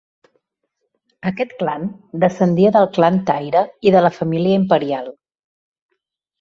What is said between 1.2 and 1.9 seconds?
Aquest clan